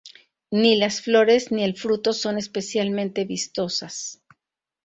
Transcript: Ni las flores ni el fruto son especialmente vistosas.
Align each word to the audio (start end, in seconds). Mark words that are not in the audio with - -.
Ni 0.51 0.77
las 0.77 0.99
flores 0.99 1.51
ni 1.51 1.63
el 1.63 1.75
fruto 1.77 2.11
son 2.11 2.39
especialmente 2.39 3.23
vistosas. 3.23 4.19